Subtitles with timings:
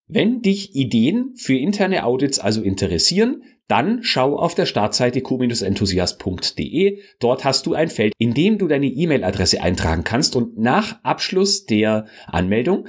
[0.09, 7.01] Wenn dich Ideen für interne Audits also interessieren, dann schau auf der Startseite q-enthusiast.de.
[7.19, 11.67] Dort hast du ein Feld, in dem du deine E-Mail-Adresse eintragen kannst und nach Abschluss
[11.67, 12.87] der Anmeldung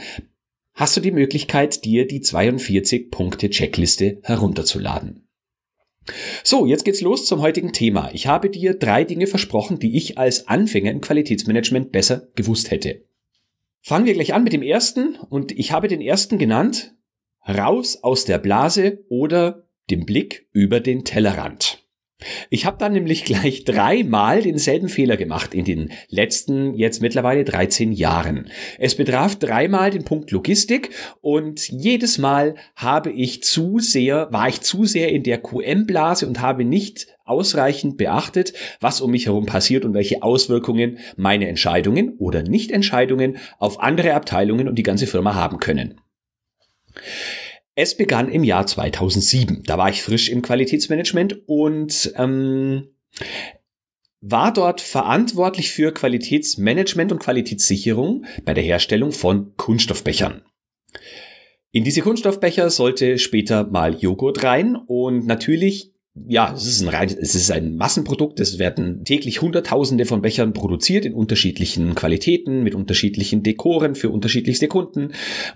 [0.75, 5.27] hast du die Möglichkeit, dir die 42 Punkte Checkliste herunterzuladen.
[6.43, 8.11] So, jetzt geht's los zum heutigen Thema.
[8.13, 13.03] Ich habe dir drei Dinge versprochen, die ich als Anfänger im Qualitätsmanagement besser gewusst hätte.
[13.81, 16.93] Fangen wir gleich an mit dem ersten und ich habe den ersten genannt,
[17.47, 21.83] raus aus der Blase oder dem Blick über den Tellerrand.
[22.49, 27.91] Ich habe dann nämlich gleich dreimal denselben Fehler gemacht in den letzten jetzt mittlerweile 13
[27.91, 28.49] Jahren.
[28.79, 30.89] Es betraf dreimal den Punkt Logistik
[31.21, 36.41] und jedes Mal habe ich zu sehr, war ich zu sehr in der QM-Blase und
[36.41, 42.41] habe nicht ausreichend beachtet, was um mich herum passiert und welche Auswirkungen meine Entscheidungen oder
[42.41, 45.99] Nichtentscheidungen auf andere Abteilungen und die ganze Firma haben können.
[47.79, 49.61] Es begann im Jahr 2007.
[49.67, 52.87] Da war ich frisch im Qualitätsmanagement und ähm,
[54.19, 60.41] war dort verantwortlich für Qualitätsmanagement und Qualitätssicherung bei der Herstellung von Kunststoffbechern.
[61.71, 65.93] In diese Kunststoffbecher sollte später mal Joghurt rein und natürlich
[66.27, 68.39] ja, es ist ein rein, es ist ein Massenprodukt.
[68.39, 74.67] Es werden täglich Hunderttausende von Bechern produziert in unterschiedlichen Qualitäten, mit unterschiedlichen Dekoren für unterschiedlichste
[74.67, 75.11] Kunden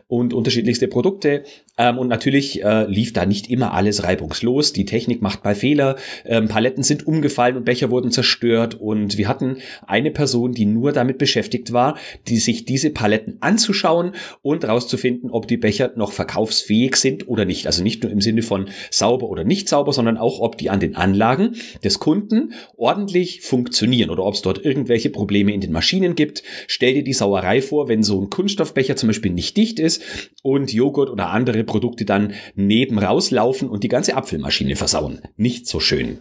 [0.08, 1.44] und unterschiedlichste Produkte.
[1.78, 4.74] Ähm, und natürlich äh, lief da nicht immer alles reibungslos.
[4.74, 5.96] Die Technik macht mal Fehler.
[6.26, 8.76] Ähm, Paletten sind umgefallen und Becher wurden zerstört.
[8.76, 9.58] Und wir hatten
[9.88, 15.48] eine Person, die nur damit beschäftigt war, die sich diese Paletten anzuschauen und rauszufinden, ob
[15.48, 17.68] die Becher noch verkaufsfähig sind oder nicht.
[17.68, 20.80] Also nicht nur im Sinne von sauber oder nicht sauber, sondern auch, ob die an
[20.80, 26.16] den Anlagen des Kunden ordentlich funktionieren oder ob es dort irgendwelche Probleme in den Maschinen
[26.16, 26.44] gibt.
[26.68, 30.02] Stell dir die Sauerei vor, wenn so ein Kunststoffbecher zum Beispiel nicht dicht ist
[30.44, 35.22] und Joghurt oder andere Produkte dann neben rauslaufen und die ganze Apfelmaschine versauen.
[35.38, 36.20] Nicht so schön.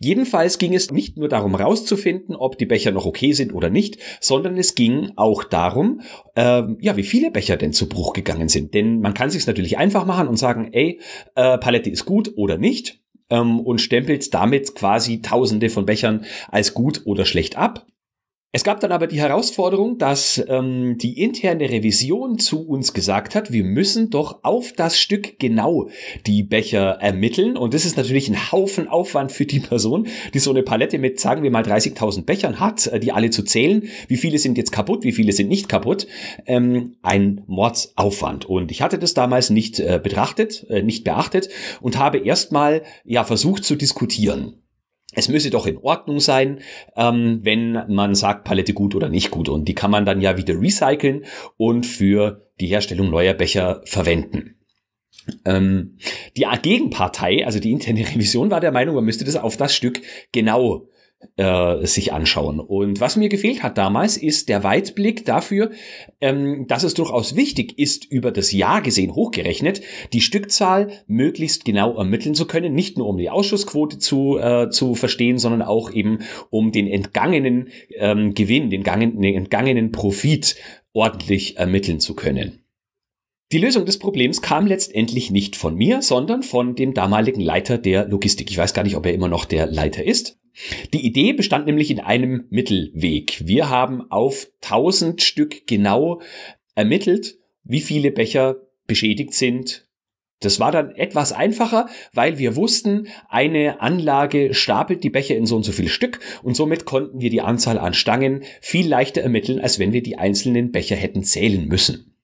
[0.00, 3.98] Jedenfalls ging es nicht nur darum rauszufinden, ob die Becher noch okay sind oder nicht,
[4.20, 6.02] sondern es ging auch darum,
[6.36, 8.74] ähm, ja, wie viele Becher denn zu Bruch gegangen sind.
[8.74, 11.00] Denn man kann sich natürlich einfach machen und sagen, ey,
[11.34, 13.00] äh, Palette ist gut oder nicht
[13.30, 17.86] ähm, und stempelt damit quasi Tausende von Bechern als gut oder schlecht ab.
[18.58, 23.52] Es gab dann aber die Herausforderung, dass ähm, die interne Revision zu uns gesagt hat,
[23.52, 25.90] wir müssen doch auf das Stück genau
[26.26, 27.56] die Becher ermitteln.
[27.56, 31.20] Und das ist natürlich ein Haufen Aufwand für die Person, die so eine Palette mit,
[31.20, 33.84] sagen wir mal, 30.000 Bechern hat, äh, die alle zu zählen.
[34.08, 36.08] Wie viele sind jetzt kaputt, wie viele sind nicht kaputt?
[36.44, 38.46] Ähm, ein Mordsaufwand.
[38.46, 41.48] Und ich hatte das damals nicht äh, betrachtet, äh, nicht beachtet
[41.80, 44.54] und habe erstmal ja versucht zu diskutieren
[45.14, 46.60] es müsse doch in Ordnung sein,
[46.96, 49.48] ähm, wenn man sagt, Palette gut oder nicht gut.
[49.48, 51.24] Und die kann man dann ja wieder recyceln
[51.56, 54.56] und für die Herstellung neuer Becher verwenden.
[55.44, 55.98] Ähm,
[56.36, 60.02] die Gegenpartei, also die interne Revision, war der Meinung, man müsste das auf das Stück
[60.32, 60.88] genau
[61.36, 62.60] äh, sich anschauen.
[62.60, 65.70] Und was mir gefehlt hat damals, ist der Weitblick dafür,
[66.20, 69.80] ähm, dass es durchaus wichtig ist, über das Jahr gesehen hochgerechnet,
[70.12, 74.94] die Stückzahl möglichst genau ermitteln zu können, nicht nur um die Ausschussquote zu, äh, zu
[74.94, 76.20] verstehen, sondern auch eben
[76.50, 80.56] um den entgangenen ähm, Gewinn, den, gangen, den entgangenen Profit
[80.92, 82.64] ordentlich ermitteln zu können.
[83.50, 88.06] Die Lösung des Problems kam letztendlich nicht von mir, sondern von dem damaligen Leiter der
[88.06, 88.50] Logistik.
[88.50, 90.38] Ich weiß gar nicht, ob er immer noch der Leiter ist.
[90.92, 93.42] Die Idee bestand nämlich in einem Mittelweg.
[93.46, 96.20] Wir haben auf 1000 Stück genau
[96.74, 98.56] ermittelt, wie viele Becher
[98.86, 99.86] beschädigt sind.
[100.40, 105.56] Das war dann etwas einfacher, weil wir wussten, eine Anlage stapelt die Becher in so
[105.56, 109.60] und so viel Stück und somit konnten wir die Anzahl an Stangen viel leichter ermitteln,
[109.60, 112.14] als wenn wir die einzelnen Becher hätten zählen müssen.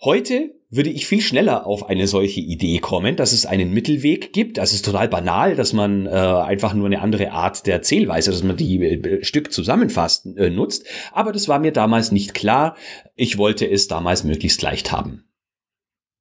[0.00, 4.56] Heute würde ich viel schneller auf eine solche Idee kommen, dass es einen Mittelweg gibt.
[4.56, 8.42] Das ist total banal, dass man äh, einfach nur eine andere Art der Zählweise, dass
[8.42, 10.86] man die äh, Stück zusammenfasst, äh, nutzt.
[11.12, 12.74] Aber das war mir damals nicht klar.
[13.16, 15.24] Ich wollte es damals möglichst leicht haben.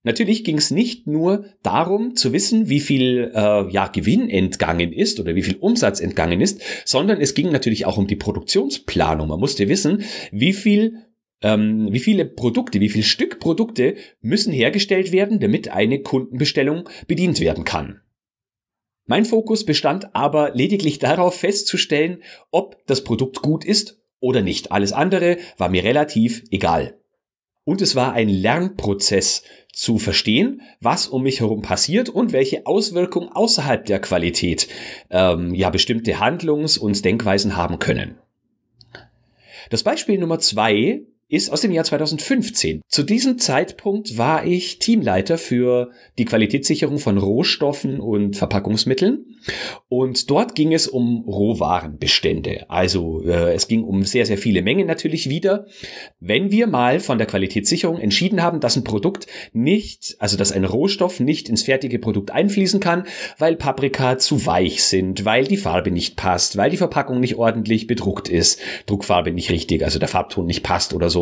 [0.03, 5.19] Natürlich ging es nicht nur darum zu wissen, wie viel äh, ja, Gewinn entgangen ist
[5.21, 9.29] oder wie viel Umsatz entgangen ist, sondern es ging natürlich auch um die Produktionsplanung.
[9.29, 11.05] Man musste wissen, wie viel
[11.41, 17.39] ähm, wie viele Produkte, wie viel Stück Produkte müssen hergestellt werden, damit eine Kundenbestellung bedient
[17.39, 18.01] werden kann.
[19.05, 22.21] Mein Fokus bestand aber lediglich darauf festzustellen,
[22.51, 24.71] ob das Produkt gut ist oder nicht.
[24.71, 26.97] Alles andere war mir relativ egal.
[27.63, 33.29] Und es war ein Lernprozess zu verstehen, was um mich herum passiert und welche Auswirkungen
[33.29, 34.67] außerhalb der Qualität
[35.09, 38.17] ähm, ja bestimmte Handlungs- und Denkweisen haben können.
[39.69, 42.81] Das Beispiel Nummer zwei ist aus dem Jahr 2015.
[42.89, 49.25] Zu diesem Zeitpunkt war ich Teamleiter für die Qualitätssicherung von Rohstoffen und Verpackungsmitteln.
[49.87, 52.69] Und dort ging es um Rohwarenbestände.
[52.69, 55.65] Also äh, es ging um sehr, sehr viele Mengen natürlich wieder.
[56.19, 60.65] Wenn wir mal von der Qualitätssicherung entschieden haben, dass ein Produkt nicht, also dass ein
[60.65, 63.05] Rohstoff nicht ins fertige Produkt einfließen kann,
[63.37, 67.87] weil Paprika zu weich sind, weil die Farbe nicht passt, weil die Verpackung nicht ordentlich
[67.87, 71.20] bedruckt ist, Druckfarbe nicht richtig, also der Farbton nicht passt oder so,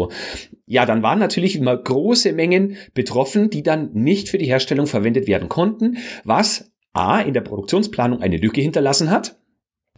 [0.65, 5.27] ja, dann waren natürlich immer große Mengen betroffen, die dann nicht für die Herstellung verwendet
[5.27, 9.39] werden konnten, was A in der Produktionsplanung eine Lücke hinterlassen hat,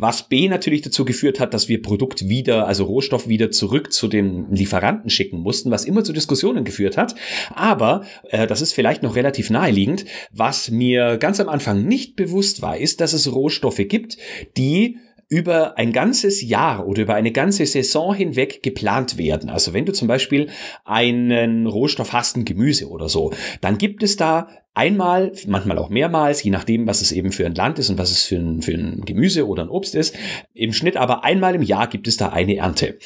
[0.01, 4.07] was B natürlich dazu geführt hat, dass wir Produkt wieder, also Rohstoff wieder zurück zu
[4.07, 7.13] den Lieferanten schicken mussten, was immer zu Diskussionen geführt hat.
[7.53, 12.61] Aber, äh, das ist vielleicht noch relativ naheliegend, was mir ganz am Anfang nicht bewusst
[12.63, 14.17] war, ist, dass es Rohstoffe gibt,
[14.57, 14.97] die
[15.31, 19.49] über ein ganzes Jahr oder über eine ganze Saison hinweg geplant werden.
[19.49, 20.49] Also wenn du zum Beispiel
[20.83, 23.31] einen Rohstoff hast, ein Gemüse oder so,
[23.61, 27.55] dann gibt es da einmal, manchmal auch mehrmals, je nachdem, was es eben für ein
[27.55, 30.17] Land ist und was es für ein, für ein Gemüse oder ein Obst ist.
[30.53, 32.97] Im Schnitt aber einmal im Jahr gibt es da eine Ernte.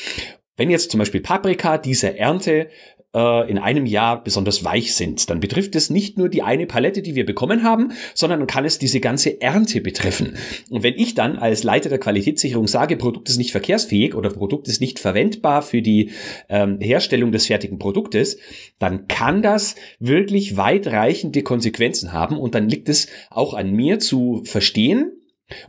[0.57, 2.69] Wenn jetzt zum Beispiel Paprika diese Ernte
[3.15, 7.01] äh, in einem Jahr besonders weich sind, dann betrifft es nicht nur die eine Palette,
[7.01, 10.35] die wir bekommen haben, sondern kann es diese ganze Ernte betreffen.
[10.69, 14.67] Und wenn ich dann als Leiter der Qualitätssicherung sage, Produkt ist nicht verkehrsfähig oder Produkt
[14.67, 16.11] ist nicht verwendbar für die
[16.49, 18.37] ähm, Herstellung des fertigen Produktes,
[18.79, 24.43] dann kann das wirklich weitreichende Konsequenzen haben und dann liegt es auch an mir zu
[24.43, 25.13] verstehen,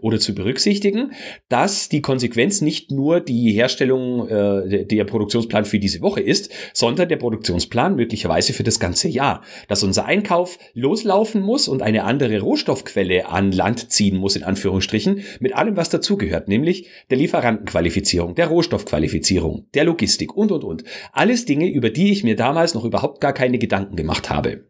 [0.00, 1.12] oder zu berücksichtigen,
[1.49, 7.08] dass die Konsequenz nicht nur die Herstellung äh, der Produktionsplan für diese Woche ist, sondern
[7.08, 9.43] der Produktionsplan möglicherweise für das ganze Jahr.
[9.69, 15.23] Dass unser Einkauf loslaufen muss und eine andere Rohstoffquelle an Land ziehen muss, in Anführungsstrichen,
[15.40, 20.84] mit allem, was dazugehört, nämlich der Lieferantenqualifizierung, der Rohstoffqualifizierung, der Logistik und, und, und.
[21.12, 24.64] Alles Dinge, über die ich mir damals noch überhaupt gar keine Gedanken gemacht habe.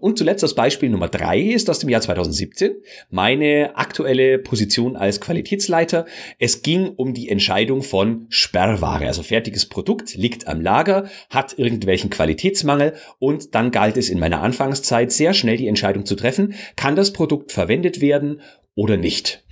[0.00, 2.76] Und zuletzt das Beispiel Nummer drei ist aus dem Jahr 2017.
[3.10, 6.06] Meine aktuelle Position als Qualitätsleiter.
[6.38, 9.06] Es ging um die Entscheidung von Sperrware.
[9.06, 14.42] Also fertiges Produkt liegt am Lager, hat irgendwelchen Qualitätsmangel und dann galt es in meiner
[14.42, 18.40] Anfangszeit sehr schnell die Entscheidung zu treffen, kann das Produkt verwendet werden
[18.74, 19.44] oder nicht.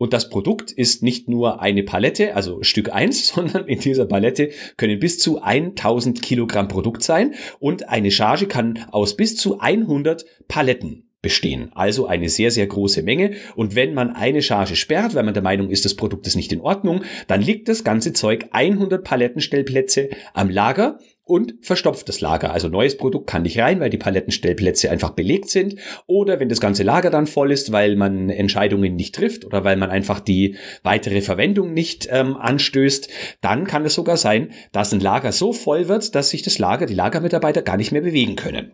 [0.00, 4.50] Und das Produkt ist nicht nur eine Palette, also Stück eins, sondern in dieser Palette
[4.78, 7.34] können bis zu 1000 Kilogramm Produkt sein.
[7.58, 11.70] Und eine Charge kann aus bis zu 100 Paletten bestehen.
[11.74, 13.32] Also eine sehr, sehr große Menge.
[13.56, 16.52] Und wenn man eine Charge sperrt, weil man der Meinung ist, das Produkt ist nicht
[16.52, 20.98] in Ordnung, dann liegt das ganze Zeug 100 Palettenstellplätze am Lager
[21.30, 22.52] und verstopft das Lager.
[22.52, 25.76] Also neues Produkt kann nicht rein, weil die Palettenstellplätze einfach belegt sind.
[26.06, 29.76] Oder wenn das ganze Lager dann voll ist, weil man Entscheidungen nicht trifft oder weil
[29.76, 33.08] man einfach die weitere Verwendung nicht ähm, anstößt,
[33.42, 36.86] dann kann es sogar sein, dass ein Lager so voll wird, dass sich das Lager,
[36.86, 38.72] die Lagermitarbeiter gar nicht mehr bewegen können.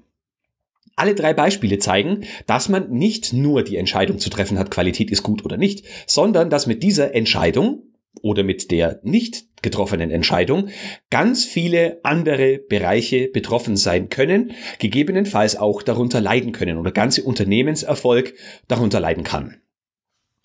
[0.97, 5.23] Alle drei Beispiele zeigen, dass man nicht nur die Entscheidung zu treffen hat, Qualität ist
[5.23, 7.83] gut oder nicht, sondern dass mit dieser Entscheidung
[8.23, 10.69] oder mit der nicht getroffenen Entscheidung
[11.11, 18.35] ganz viele andere Bereiche betroffen sein können, gegebenenfalls auch darunter leiden können oder ganze Unternehmenserfolg
[18.69, 19.61] darunter leiden kann.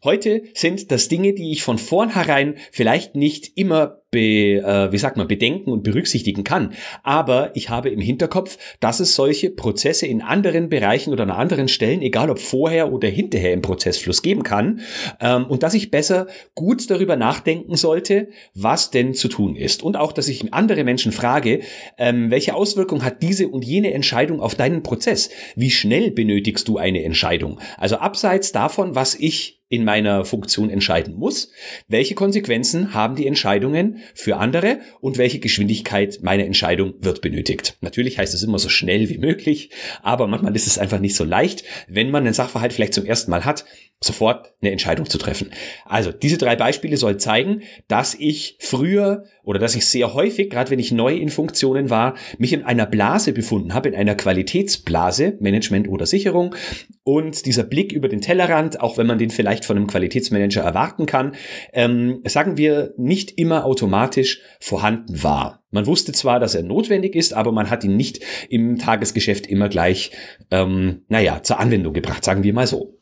[0.03, 5.15] Heute sind das Dinge, die ich von vornherein vielleicht nicht immer be, äh, wie sagt
[5.15, 6.73] man, bedenken und berücksichtigen kann.
[7.03, 11.67] Aber ich habe im Hinterkopf, dass es solche Prozesse in anderen Bereichen oder an anderen
[11.67, 14.81] Stellen, egal ob vorher oder hinterher im Prozessfluss geben kann,
[15.19, 19.83] ähm, und dass ich besser gut darüber nachdenken sollte, was denn zu tun ist.
[19.83, 21.61] Und auch, dass ich andere Menschen frage,
[21.99, 25.29] ähm, welche Auswirkung hat diese und jene Entscheidung auf deinen Prozess?
[25.55, 27.59] Wie schnell benötigst du eine Entscheidung?
[27.77, 31.49] Also abseits davon, was ich in meiner Funktion entscheiden muss,
[31.87, 37.77] welche Konsequenzen haben die Entscheidungen für andere und welche Geschwindigkeit meiner Entscheidung wird benötigt.
[37.79, 39.69] Natürlich heißt es immer so schnell wie möglich,
[40.03, 43.31] aber manchmal ist es einfach nicht so leicht, wenn man den Sachverhalt vielleicht zum ersten
[43.31, 43.63] Mal hat,
[44.03, 45.51] sofort eine Entscheidung zu treffen.
[45.85, 50.71] Also diese drei Beispiele sollen zeigen, dass ich früher oder dass ich sehr häufig, gerade
[50.71, 55.37] wenn ich neu in Funktionen war, mich in einer Blase befunden habe, in einer Qualitätsblase,
[55.39, 56.55] Management oder Sicherung.
[57.03, 61.05] Und dieser Blick über den Tellerrand, auch wenn man den vielleicht von einem Qualitätsmanager erwarten
[61.05, 61.35] kann,
[61.73, 65.61] ähm, sagen wir, nicht immer automatisch vorhanden war.
[65.69, 69.69] Man wusste zwar, dass er notwendig ist, aber man hat ihn nicht im Tagesgeschäft immer
[69.69, 70.11] gleich,
[70.49, 72.97] ähm, naja, zur Anwendung gebracht, sagen wir mal so.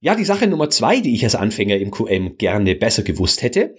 [0.00, 3.74] Ja, die Sache Nummer zwei, die ich als Anfänger im QM gerne besser gewusst hätte,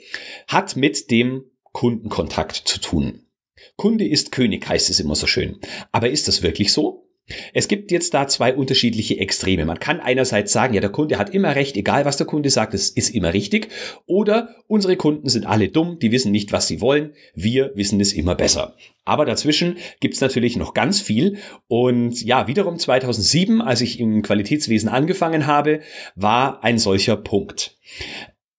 [0.47, 3.27] hat mit dem Kundenkontakt zu tun.
[3.75, 5.59] Kunde ist König, heißt es immer so schön.
[5.91, 7.06] Aber ist das wirklich so?
[7.53, 9.65] Es gibt jetzt da zwei unterschiedliche Extreme.
[9.65, 12.73] Man kann einerseits sagen, ja, der Kunde hat immer recht, egal was der Kunde sagt,
[12.73, 13.69] es ist immer richtig.
[14.05, 17.13] Oder unsere Kunden sind alle dumm, die wissen nicht, was sie wollen.
[17.35, 18.75] Wir wissen es immer besser.
[19.03, 21.37] Aber dazwischen gibt's natürlich noch ganz viel.
[21.67, 25.81] Und ja, wiederum 2007, als ich im Qualitätswesen angefangen habe,
[26.15, 27.77] war ein solcher Punkt.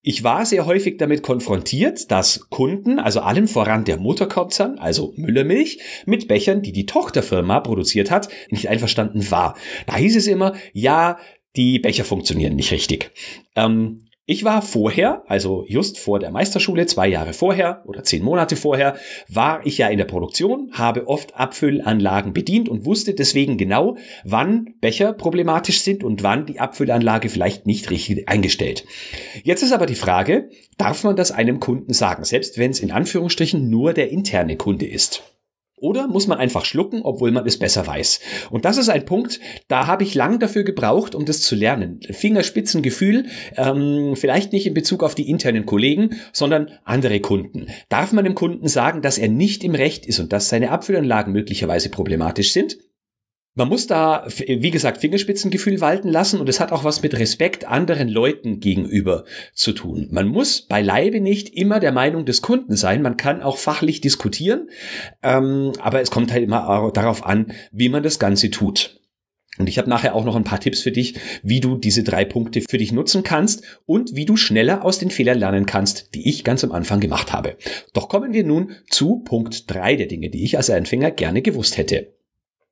[0.00, 5.80] Ich war sehr häufig damit konfrontiert, dass Kunden, also allem voran der Mutterkonzern, also Müllermilch,
[6.06, 9.56] mit Bechern, die die Tochterfirma produziert hat, nicht einverstanden war.
[9.86, 11.18] Da hieß es immer, ja,
[11.56, 13.10] die Becher funktionieren nicht richtig.
[13.56, 18.56] Ähm, ich war vorher, also just vor der Meisterschule, zwei Jahre vorher oder zehn Monate
[18.56, 23.96] vorher, war ich ja in der Produktion, habe oft Abfüllanlagen bedient und wusste deswegen genau,
[24.24, 28.84] wann Becher problematisch sind und wann die Abfüllanlage vielleicht nicht richtig eingestellt.
[29.44, 32.90] Jetzt ist aber die Frage, darf man das einem Kunden sagen, selbst wenn es in
[32.90, 35.22] Anführungsstrichen nur der interne Kunde ist?
[35.80, 38.20] Oder muss man einfach schlucken, obwohl man es besser weiß?
[38.50, 42.00] Und das ist ein Punkt, da habe ich lang dafür gebraucht, um das zu lernen.
[42.10, 47.66] Fingerspitzengefühl, ähm, vielleicht nicht in Bezug auf die internen Kollegen, sondern andere Kunden.
[47.88, 51.32] Darf man dem Kunden sagen, dass er nicht im Recht ist und dass seine Abfüllanlagen
[51.32, 52.78] möglicherweise problematisch sind?
[53.54, 57.64] Man muss da, wie gesagt, Fingerspitzengefühl walten lassen und es hat auch was mit Respekt
[57.66, 60.06] anderen Leuten gegenüber zu tun.
[60.12, 63.02] Man muss beileibe nicht immer der Meinung des Kunden sein.
[63.02, 64.68] Man kann auch fachlich diskutieren,
[65.24, 68.98] ähm, aber es kommt halt immer darauf an, wie man das Ganze tut.
[69.58, 72.24] Und ich habe nachher auch noch ein paar Tipps für dich, wie du diese drei
[72.24, 76.28] Punkte für dich nutzen kannst und wie du schneller aus den Fehlern lernen kannst, die
[76.28, 77.56] ich ganz am Anfang gemacht habe.
[77.92, 81.76] Doch kommen wir nun zu Punkt drei der Dinge, die ich als Empfänger gerne gewusst
[81.76, 82.17] hätte.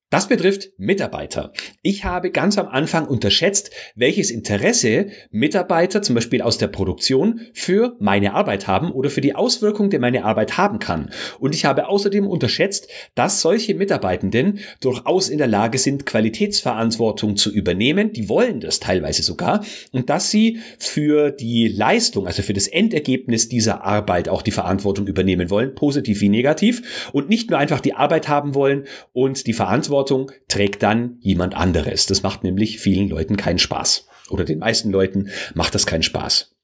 [0.08, 1.52] Das betrifft Mitarbeiter.
[1.82, 7.96] Ich habe ganz am Anfang unterschätzt, welches Interesse Mitarbeiter zum Beispiel aus der Produktion für
[7.98, 11.10] meine Arbeit haben oder für die Auswirkung, die meine Arbeit haben kann.
[11.40, 12.86] Und ich habe außerdem unterschätzt,
[13.16, 18.12] dass solche Mitarbeitenden durchaus in der Lage sind, Qualitätsverantwortung zu übernehmen.
[18.12, 19.64] Die wollen das teilweise sogar.
[19.90, 25.08] Und dass sie für die Leistung, also für das Endergebnis dieser Arbeit auch die Verantwortung
[25.08, 27.10] übernehmen wollen, positiv wie negativ.
[27.12, 31.54] Und nicht nur einfach die Arbeit haben wollen und die Verantwortung Verantwortung trägt dann jemand
[31.54, 32.04] anderes.
[32.06, 34.06] Das macht nämlich vielen Leuten keinen Spaß.
[34.28, 36.55] Oder den meisten Leuten macht das keinen Spaß.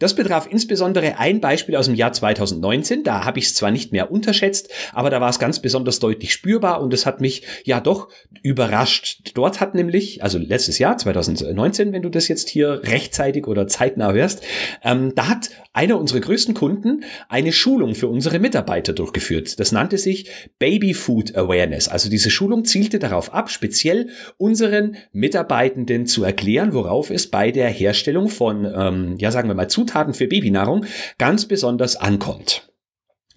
[0.00, 3.04] Das betraf insbesondere ein Beispiel aus dem Jahr 2019.
[3.04, 6.32] Da habe ich es zwar nicht mehr unterschätzt, aber da war es ganz besonders deutlich
[6.32, 8.08] spürbar und es hat mich ja doch
[8.42, 9.30] überrascht.
[9.34, 14.12] Dort hat nämlich, also letztes Jahr 2019, wenn du das jetzt hier rechtzeitig oder zeitnah
[14.12, 14.42] hörst,
[14.82, 19.58] ähm, da hat einer unserer größten Kunden eine Schulung für unsere Mitarbeiter durchgeführt.
[19.60, 20.28] Das nannte sich
[20.58, 21.88] Baby Food Awareness.
[21.88, 27.68] Also diese Schulung zielte darauf ab, speziell unseren Mitarbeitenden zu erklären, worauf es bei der
[27.68, 30.86] Herstellung von, ähm, ja sagen wir mal, Zutaten für Babynahrung
[31.18, 32.72] ganz besonders ankommt.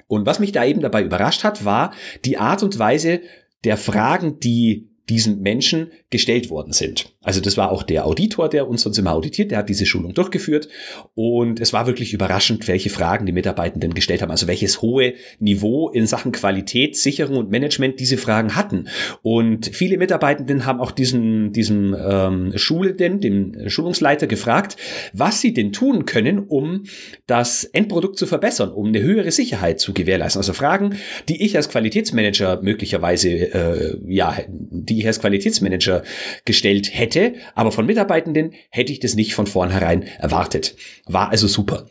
[0.08, 1.94] Und was mich da eben dabei überrascht hat, war
[2.26, 3.22] die Art und Weise
[3.64, 7.14] der Fragen, die diesen Menschen gestellt worden sind.
[7.22, 10.14] Also das war auch der Auditor, der uns sonst immer auditiert, der hat diese Schulung
[10.14, 10.68] durchgeführt
[11.16, 15.90] und es war wirklich überraschend, welche Fragen die Mitarbeitenden gestellt haben, also welches hohe Niveau
[15.90, 18.88] in Sachen Qualität, Sicherung und Management diese Fragen hatten.
[19.24, 24.78] Und viele Mitarbeitenden haben auch diesen, diesen ähm, Schulenden, dem Schulungsleiter gefragt,
[25.14, 26.84] was sie denn tun können, um
[27.28, 30.40] das Endprodukt zu verbessern, um eine höhere Sicherheit zu gewährleisten.
[30.40, 30.96] Also Fragen,
[31.28, 36.04] die ich als Qualitätsmanager möglicherweise, äh, ja, die die ich als Qualitätsmanager
[36.46, 40.76] gestellt hätte, aber von Mitarbeitenden hätte ich das nicht von vornherein erwartet.
[41.06, 41.88] War also super.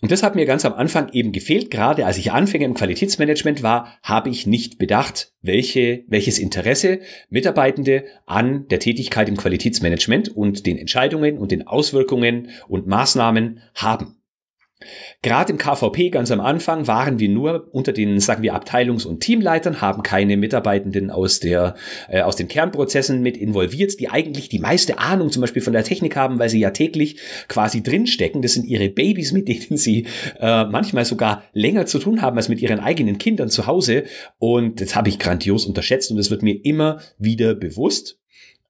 [0.00, 1.70] Und das hat mir ganz am Anfang eben gefehlt.
[1.70, 8.04] Gerade als ich Anfänger im Qualitätsmanagement war, habe ich nicht bedacht, welche, welches Interesse Mitarbeitende
[8.26, 14.16] an der Tätigkeit im Qualitätsmanagement und den Entscheidungen und den Auswirkungen und Maßnahmen haben.
[15.22, 19.20] Gerade im KVP ganz am Anfang waren wir nur unter den, sagen wir, Abteilungs- und
[19.20, 21.74] Teamleitern, haben keine Mitarbeitenden aus der,
[22.08, 25.84] äh, aus den Kernprozessen mit involviert, die eigentlich die meiste Ahnung zum Beispiel von der
[25.84, 27.16] Technik haben, weil sie ja täglich
[27.48, 28.42] quasi drinstecken.
[28.42, 30.06] Das sind ihre Babys, mit denen sie
[30.40, 34.04] äh, manchmal sogar länger zu tun haben als mit ihren eigenen Kindern zu Hause.
[34.38, 38.18] Und das habe ich grandios unterschätzt und es wird mir immer wieder bewusst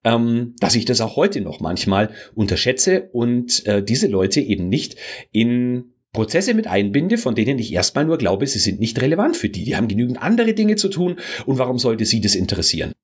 [0.04, 4.96] ähm, dass ich das auch heute noch manchmal unterschätze und äh, diese Leute eben nicht
[5.32, 9.50] in Prozesse mit einbinde, von denen ich erstmal nur glaube, sie sind nicht relevant für
[9.50, 9.64] die.
[9.64, 12.94] Die haben genügend andere Dinge zu tun und warum sollte sie das interessieren?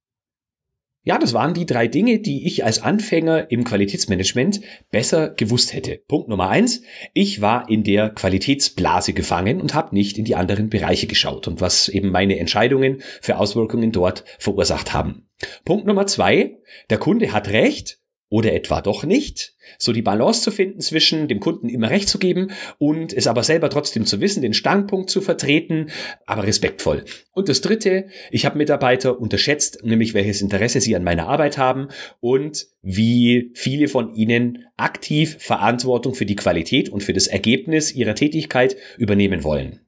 [1.03, 6.03] Ja, das waren die drei Dinge, die ich als Anfänger im Qualitätsmanagement besser gewusst hätte.
[6.07, 6.83] Punkt Nummer eins,
[7.15, 11.63] ich war in der Qualitätsblase gefangen und habe nicht in die anderen Bereiche geschaut und
[11.63, 15.27] was eben meine Entscheidungen für Auswirkungen dort verursacht haben.
[15.65, 16.59] Punkt Nummer zwei,
[16.91, 18.00] der Kunde hat recht
[18.31, 19.55] oder etwa doch nicht.
[19.79, 23.43] So die Balance zu finden zwischen dem Kunden immer recht zu geben und es aber
[23.43, 25.91] selber trotzdem zu wissen, den Standpunkt zu vertreten,
[26.27, 27.05] aber respektvoll.
[27.33, 31.89] Und das Dritte, ich habe Mitarbeiter unterschätzt, nämlich welches Interesse sie an meiner Arbeit haben
[32.21, 38.15] und wie viele von ihnen aktiv Verantwortung für die Qualität und für das Ergebnis ihrer
[38.15, 39.81] Tätigkeit übernehmen wollen.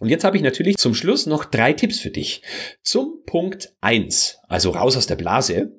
[0.00, 2.42] Und jetzt habe ich natürlich zum Schluss noch drei Tipps für dich.
[2.82, 5.72] Zum Punkt eins, also raus aus der Blase.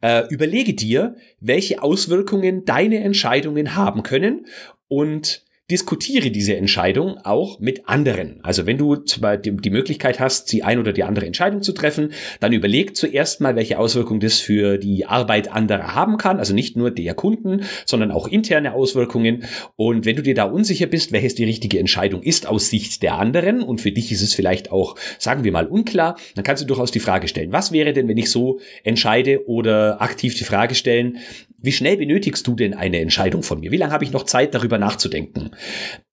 [0.00, 4.46] Äh, überlege dir, welche Auswirkungen deine Entscheidungen haben können
[4.88, 8.40] und diskutiere diese Entscheidung auch mit anderen.
[8.42, 12.52] Also wenn du die Möglichkeit hast, die ein oder die andere Entscheidung zu treffen, dann
[12.52, 16.38] überleg zuerst mal, welche Auswirkungen das für die Arbeit anderer haben kann.
[16.38, 19.44] Also nicht nur der Kunden, sondern auch interne Auswirkungen.
[19.76, 23.14] Und wenn du dir da unsicher bist, welches die richtige Entscheidung ist aus Sicht der
[23.14, 26.66] anderen und für dich ist es vielleicht auch, sagen wir mal, unklar, dann kannst du
[26.66, 30.74] durchaus die Frage stellen, was wäre denn, wenn ich so entscheide oder aktiv die Frage
[30.74, 31.18] stellen,
[31.62, 33.70] wie schnell benötigst du denn eine Entscheidung von mir?
[33.70, 35.50] Wie lange habe ich noch Zeit, darüber nachzudenken?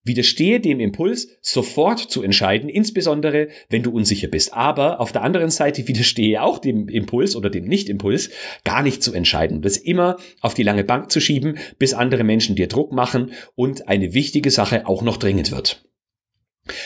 [0.03, 4.53] Widerstehe dem Impuls, sofort zu entscheiden, insbesondere wenn du unsicher bist.
[4.53, 8.29] Aber auf der anderen Seite widerstehe auch dem Impuls oder dem Nicht-Impuls,
[8.63, 9.61] gar nicht zu entscheiden.
[9.61, 13.87] Das immer auf die lange Bank zu schieben, bis andere Menschen dir Druck machen und
[13.87, 15.83] eine wichtige Sache auch noch dringend wird.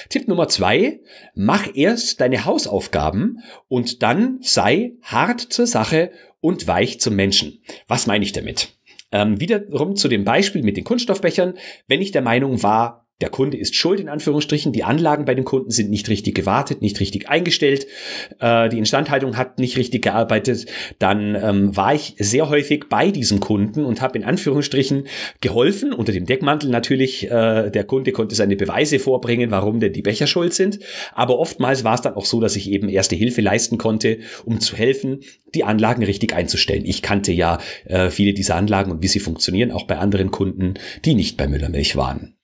[0.10, 1.00] Tipp Nummer zwei,
[1.34, 7.62] mach erst deine Hausaufgaben und dann sei hart zur Sache und weich zum Menschen.
[7.88, 8.76] Was meine ich damit?
[9.12, 11.56] Ähm, wiederum zu dem Beispiel mit den Kunststoffbechern.
[11.88, 14.72] Wenn ich der Meinung war, der Kunde ist schuld, in Anführungsstrichen.
[14.72, 17.88] Die Anlagen bei den Kunden sind nicht richtig gewartet, nicht richtig eingestellt.
[18.40, 20.66] Äh, die Instandhaltung hat nicht richtig gearbeitet.
[21.00, 25.08] Dann ähm, war ich sehr häufig bei diesem Kunden und habe in Anführungsstrichen
[25.42, 27.30] geholfen, unter dem Deckmantel natürlich.
[27.30, 30.80] Äh, der Kunde konnte seine Beweise vorbringen, warum denn die Becher schuld sind.
[31.14, 34.60] Aber oftmals war es dann auch so, dass ich eben erste Hilfe leisten konnte, um
[34.60, 35.20] zu helfen,
[35.54, 36.86] die Anlagen richtig einzustellen.
[36.86, 40.76] Ich kannte ja äh, viele dieser Anlagen und wie sie funktionieren, auch bei anderen Kunden,
[41.06, 42.36] die nicht bei Müllermilch waren.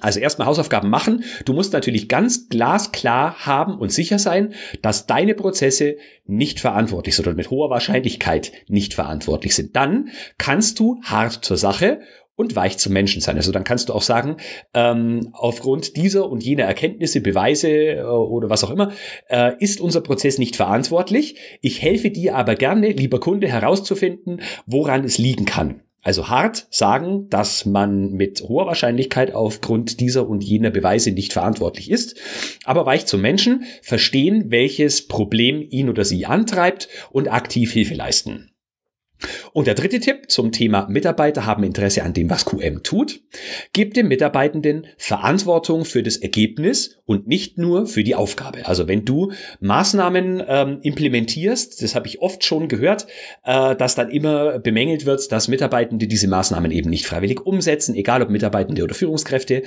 [0.00, 1.24] Also erstmal Hausaufgaben machen.
[1.46, 5.96] Du musst natürlich ganz glasklar haben und sicher sein, dass deine Prozesse
[6.26, 9.74] nicht verantwortlich sind oder mit hoher Wahrscheinlichkeit nicht verantwortlich sind.
[9.76, 12.00] Dann kannst du hart zur Sache
[12.36, 13.36] und weich zum Menschen sein.
[13.36, 14.36] Also dann kannst du auch sagen,
[14.72, 18.92] ähm, aufgrund dieser und jener Erkenntnisse, Beweise äh, oder was auch immer,
[19.28, 21.36] äh, ist unser Prozess nicht verantwortlich.
[21.62, 25.80] Ich helfe dir aber gerne, lieber Kunde, herauszufinden, woran es liegen kann.
[26.08, 31.90] Also hart sagen, dass man mit hoher Wahrscheinlichkeit aufgrund dieser und jener Beweise nicht verantwortlich
[31.90, 32.16] ist,
[32.64, 38.50] aber weich zum Menschen, verstehen, welches Problem ihn oder sie antreibt und aktiv Hilfe leisten.
[39.52, 43.20] Und der dritte Tipp zum Thema Mitarbeiter haben Interesse an dem, was QM tut.
[43.72, 48.66] Gib dem Mitarbeitenden Verantwortung für das Ergebnis und nicht nur für die Aufgabe.
[48.66, 53.06] Also wenn du Maßnahmen ähm, implementierst, das habe ich oft schon gehört,
[53.44, 58.22] äh, dass dann immer bemängelt wird, dass Mitarbeitende diese Maßnahmen eben nicht freiwillig umsetzen, egal
[58.22, 59.62] ob Mitarbeitende oder Führungskräfte.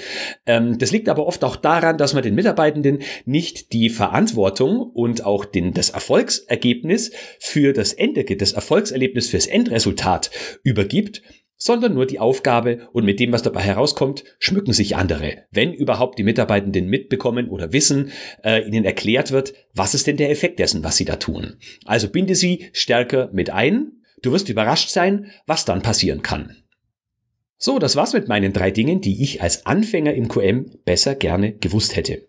[0.46, 5.26] Ähm, das liegt aber oft auch daran, dass man den Mitarbeitenden nicht die Verantwortung und
[5.26, 10.30] auch den, das Erfolgsergebnis für das Endergebnis, das Erfolgserlebnis für das Endresultat
[10.64, 11.22] übergibt,
[11.58, 15.44] sondern nur die Aufgabe und mit dem, was dabei herauskommt, schmücken sich andere.
[15.52, 18.12] Wenn überhaupt die Mitarbeitenden mitbekommen oder wissen,
[18.44, 21.58] äh, ihnen erklärt wird, was ist denn der Effekt dessen, was sie da tun.
[21.86, 23.92] Also binde sie stärker mit ein.
[24.24, 26.58] Du wirst überrascht sein, was dann passieren kann.
[27.58, 31.54] So, das war's mit meinen drei Dingen, die ich als Anfänger im QM besser gerne
[31.54, 32.28] gewusst hätte.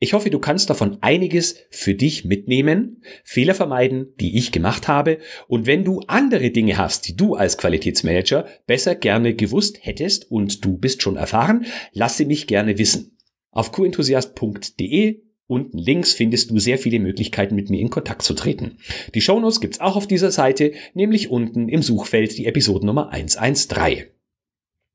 [0.00, 5.18] Ich hoffe, du kannst davon einiges für dich mitnehmen, Fehler vermeiden, die ich gemacht habe.
[5.46, 10.64] Und wenn du andere Dinge hast, die du als Qualitätsmanager besser gerne gewusst hättest und
[10.64, 13.16] du bist schon erfahren, lasse mich gerne wissen.
[13.50, 18.78] Auf qenthusiast.de Unten links findest du sehr viele Möglichkeiten, mit mir in Kontakt zu treten.
[19.14, 24.13] Die Shownotes gibt's auch auf dieser Seite, nämlich unten im Suchfeld die Episodennummer 113.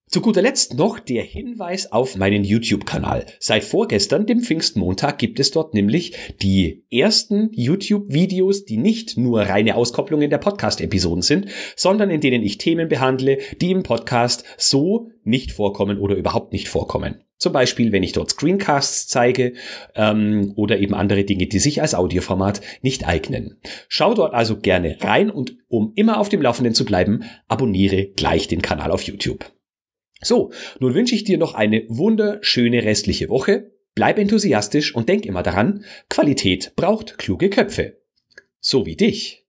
[0.10, 3.28] Zu guter Letzt noch der Hinweis auf meinen YouTube-Kanal.
[3.39, 9.76] Seit vorgestern, dem Pfingstmontag, gibt es dort nämlich die ersten YouTube-Videos, die nicht nur reine
[9.76, 15.52] Auskopplungen der Podcast-Episoden sind, sondern in denen ich Themen behandle, die im Podcast so nicht
[15.52, 17.24] vorkommen oder überhaupt nicht vorkommen.
[17.38, 19.54] Zum Beispiel, wenn ich dort Screencasts zeige
[19.93, 23.60] ähm, oder eben andere Dinge, die sich als Audioformat nicht eignen.
[23.88, 28.48] Schau dort also gerne rein und um immer auf dem Laufenden zu bleiben, abonniere gleich
[28.48, 29.52] den Kanal auf YouTube.
[30.21, 33.71] So, nun wünsche ich dir noch eine wunderschöne restliche Woche.
[33.95, 38.01] Bleib enthusiastisch und denk immer daran, Qualität braucht kluge Köpfe.
[38.60, 39.45] So wie dich.